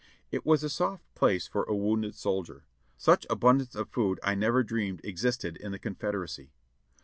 It 0.31 0.47
was 0.47 0.63
a 0.63 0.67
soft 0.71 1.13
place 1.13 1.45
for 1.47 1.61
a 1.65 1.75
wounded 1.75 2.15
soldier; 2.15 2.65
such 2.97 3.27
abundance 3.29 3.75
of 3.75 3.89
food 3.91 4.19
I 4.23 4.33
never 4.33 4.63
dreamed 4.63 5.01
existed 5.05 5.57
in 5.57 5.71
the 5.73 5.77
Confederacy. 5.77 6.49